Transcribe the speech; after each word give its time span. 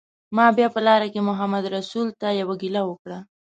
ما 0.35 0.45
بیا 0.57 0.67
په 0.75 0.79
لاره 0.87 1.07
کې 1.13 1.21
محمدرسول 1.29 2.07
ته 2.21 2.27
یوه 2.39 2.55
ګیله 2.61 2.81
وکړه. 2.85 3.19